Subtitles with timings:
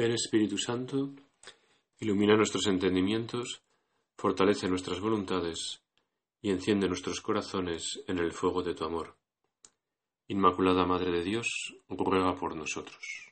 [0.00, 1.10] Ven Espíritu Santo,
[1.98, 3.60] ilumina nuestros entendimientos,
[4.16, 5.82] fortalece nuestras voluntades
[6.40, 9.18] y enciende nuestros corazones en el fuego de tu amor.
[10.28, 13.30] Inmaculada Madre de Dios, ruega por nosotros.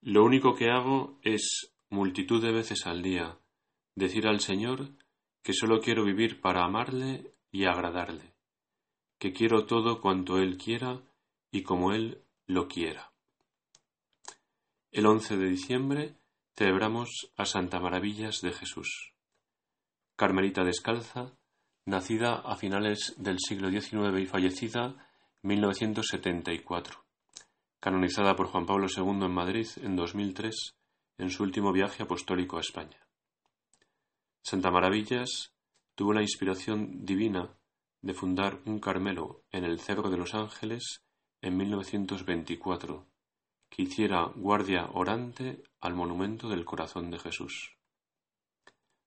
[0.00, 3.38] Lo único que hago es, multitud de veces al día,
[3.94, 4.94] decir al Señor
[5.42, 8.37] que solo quiero vivir para amarle y agradarle
[9.18, 11.00] que quiero todo cuanto Él quiera
[11.50, 13.12] y como Él lo quiera.
[14.90, 16.14] El 11 de diciembre
[16.56, 19.12] celebramos a Santa Maravillas de Jesús,
[20.16, 21.32] Carmelita descalza,
[21.84, 24.96] nacida a finales del siglo XIX y fallecida
[25.42, 27.04] en 1974,
[27.80, 30.74] canonizada por Juan Pablo II en Madrid en 2003
[31.18, 32.98] en su último viaje apostólico a España.
[34.42, 35.52] Santa Maravillas
[35.94, 37.57] tuvo la inspiración divina
[38.00, 41.02] de fundar un Carmelo en el Cerro de los Ángeles
[41.42, 43.06] en 1924,
[43.68, 47.76] que hiciera guardia orante al monumento del corazón de Jesús.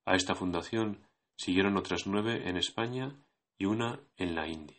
[0.05, 3.15] A esta fundación siguieron otras nueve en España
[3.57, 4.77] y una en la India.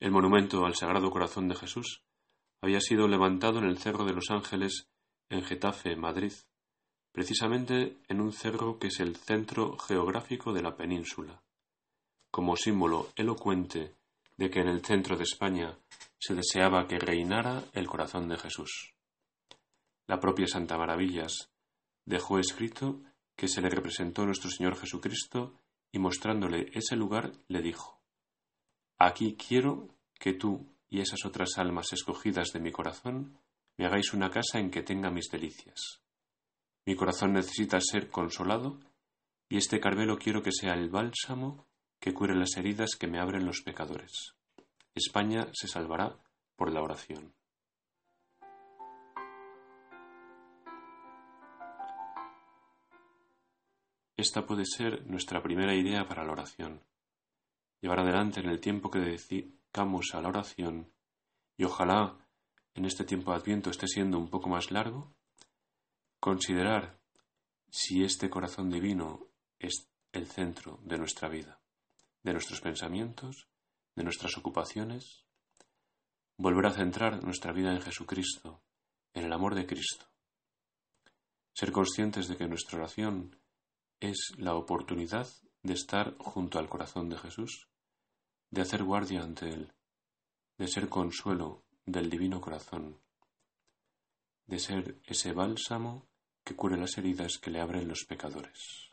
[0.00, 2.02] El monumento al Sagrado Corazón de Jesús
[2.60, 4.88] había sido levantado en el Cerro de los Ángeles
[5.28, 6.32] en Getafe, Madrid,
[7.12, 11.42] precisamente en un cerro que es el centro geográfico de la península
[12.32, 13.94] como símbolo elocuente
[14.38, 15.76] de que en el centro de España
[16.18, 18.94] se deseaba que reinara el corazón de Jesús.
[20.06, 21.50] La propia Santa Maravillas
[22.06, 23.02] dejó escrito
[23.36, 25.54] que se le representó nuestro Señor Jesucristo
[25.92, 28.00] y mostrándole ese lugar le dijo,
[28.98, 33.36] Aquí quiero que tú y esas otras almas escogidas de mi corazón
[33.76, 36.00] me hagáis una casa en que tenga mis delicias.
[36.86, 38.80] Mi corazón necesita ser consolado
[39.50, 41.66] y este Carmelo quiero que sea el bálsamo
[42.02, 44.34] que cure las heridas que me abren los pecadores.
[44.92, 46.18] España se salvará
[46.56, 47.32] por la oración.
[54.16, 56.82] Esta puede ser nuestra primera idea para la oración.
[57.80, 60.90] Llevar adelante en el tiempo que dedicamos a la oración
[61.56, 62.18] y ojalá
[62.74, 65.14] en este tiempo de Adviento esté siendo un poco más largo,
[66.18, 66.98] considerar
[67.70, 69.28] si este corazón divino
[69.60, 71.61] es el centro de nuestra vida
[72.22, 73.48] de nuestros pensamientos,
[73.94, 75.24] de nuestras ocupaciones,
[76.36, 78.62] volver a centrar nuestra vida en Jesucristo,
[79.14, 80.06] en el amor de Cristo.
[81.54, 83.38] Ser conscientes de que nuestra oración
[84.00, 85.28] es la oportunidad
[85.62, 87.68] de estar junto al corazón de Jesús,
[88.50, 89.72] de hacer guardia ante Él,
[90.58, 93.00] de ser consuelo del divino corazón,
[94.46, 96.08] de ser ese bálsamo
[96.44, 98.91] que cure las heridas que le abren los pecadores.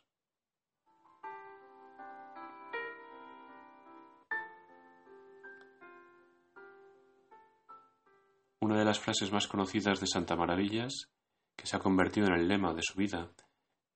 [8.69, 11.09] Una de las frases más conocidas de Santa Maravillas,
[11.56, 13.31] que se ha convertido en el lema de su vida,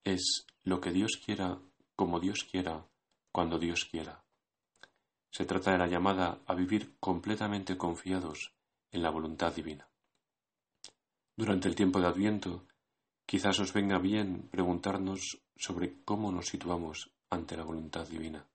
[0.03, 1.59] es lo que Dios quiera,
[1.95, 2.83] como Dios quiera,
[3.31, 4.23] cuando Dios quiera.
[5.29, 8.55] Se trata de la llamada a vivir completamente confiados
[8.89, 9.87] en la voluntad divina.
[11.37, 12.65] Durante el tiempo de Adviento,
[13.27, 18.47] quizás os venga bien preguntarnos sobre cómo nos situamos ante la voluntad divina,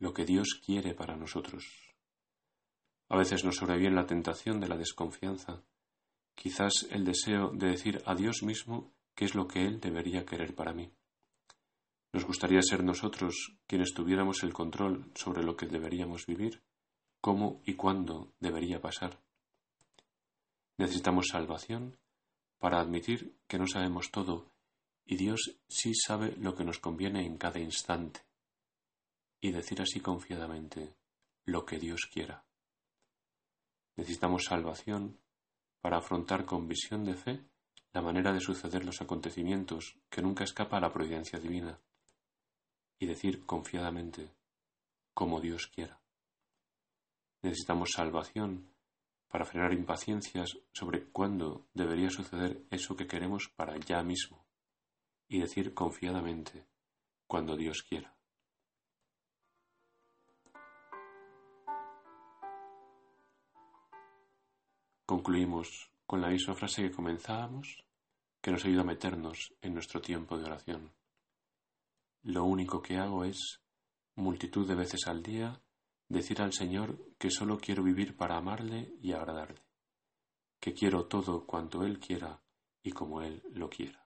[0.00, 1.89] lo que Dios quiere para nosotros.
[3.10, 5.64] A veces nos sobreviene la tentación de la desconfianza,
[6.36, 10.54] quizás el deseo de decir a Dios mismo qué es lo que Él debería querer
[10.54, 10.92] para mí.
[12.12, 16.62] Nos gustaría ser nosotros quienes tuviéramos el control sobre lo que deberíamos vivir,
[17.20, 19.18] cómo y cuándo debería pasar.
[20.78, 21.98] Necesitamos salvación
[22.60, 24.52] para admitir que no sabemos todo
[25.04, 28.20] y Dios sí sabe lo que nos conviene en cada instante
[29.40, 30.94] y decir así confiadamente
[31.44, 32.44] lo que Dios quiera.
[34.00, 35.18] Necesitamos salvación
[35.82, 37.44] para afrontar con visión de fe
[37.92, 41.78] la manera de suceder los acontecimientos que nunca escapa a la providencia divina
[42.98, 44.32] y decir confiadamente
[45.12, 46.00] como Dios quiera.
[47.42, 48.72] Necesitamos salvación
[49.28, 54.46] para frenar impaciencias sobre cuándo debería suceder eso que queremos para ya mismo
[55.28, 56.64] y decir confiadamente
[57.26, 58.16] cuando Dios quiera.
[65.20, 67.84] Concluimos con la misma frase que comenzábamos,
[68.40, 70.94] que nos ayuda a meternos en nuestro tiempo de oración.
[72.22, 73.60] Lo único que hago es,
[74.14, 75.60] multitud de veces al día,
[76.08, 79.60] decir al Señor que solo quiero vivir para amarle y agradarle,
[80.58, 82.40] que quiero todo cuanto Él quiera
[82.82, 83.99] y como Él lo quiera.